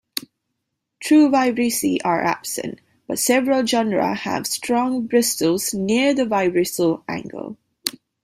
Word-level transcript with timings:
True 0.99 1.29
vibrissae 1.29 1.99
are 2.03 2.23
absent, 2.23 2.81
but 3.07 3.19
several 3.19 3.61
genera 3.61 4.15
have 4.15 4.47
strong 4.47 5.05
bristles 5.05 5.75
near 5.75 6.15
the 6.15 6.25
vibrissal 6.25 7.03
angle. 7.07 7.55